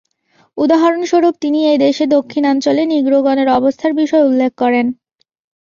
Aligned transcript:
উদাহরণস্বরূপ 0.57 1.33
তিনি 1.41 1.59
এই 1.65 1.77
দেশের 1.77 2.07
দক্ষিণাঞ্চলে 2.09 2.83
নিগ্রোগণের 2.85 3.49
অবস্থার 3.49 3.91
বিষয় 3.93 4.23
উল্লেখ 4.23 4.51
করেন। 4.57 4.85